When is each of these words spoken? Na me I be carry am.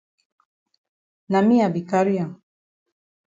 Na 1.31 1.39
me 1.47 1.55
I 1.65 1.69
be 1.75 1.81
carry 1.91 2.15
am. 2.23 2.31